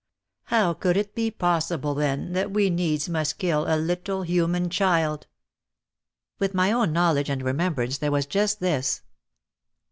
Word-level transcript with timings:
How 0.45 0.73
could 0.73 0.97
it 0.97 1.13
be 1.13 1.29
possible 1.29 1.93
then 1.93 2.33
that 2.33 2.49
we 2.49 2.71
needs 2.71 3.07
must 3.07 3.37
kill 3.37 3.65
a 3.67 3.77
little 3.77 4.23
human 4.23 4.71
child! 4.71 5.27
Within 6.39 6.57
my 6.57 6.71
own 6.71 6.91
knowledge 6.91 7.29
and 7.29 7.43
remembrance 7.43 7.99
there 7.99 8.09
was 8.11 8.25
just 8.25 8.61
this 8.61 9.03